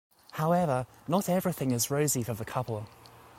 However, 0.31 0.87
not 1.07 1.29
everything 1.29 1.69
is 1.69 1.91
rosy 1.91 2.23
for 2.23 2.33
the 2.33 2.43
couple. 2.43 2.87